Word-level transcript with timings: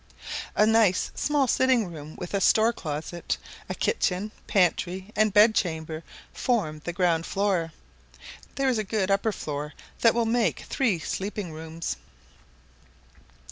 A 0.55 0.65
nice 0.65 1.11
small 1.13 1.45
sitting 1.45 1.85
room 1.93 2.15
with 2.17 2.33
a 2.33 2.41
store 2.41 2.73
closet, 2.73 3.37
a 3.69 3.75
kitchen, 3.75 4.31
pantry, 4.47 5.11
and 5.15 5.31
bed 5.31 5.53
chamber 5.53 6.03
form 6.33 6.81
the 6.83 6.91
ground 6.91 7.27
floor; 7.27 7.71
there 8.55 8.67
is 8.67 8.79
a 8.79 8.83
good 8.83 9.11
upper 9.11 9.31
floor 9.31 9.75
that 9.99 10.15
will 10.15 10.25
make 10.25 10.61
three 10.61 10.97
sleeping 10.97 11.51
rooms. 11.53 11.97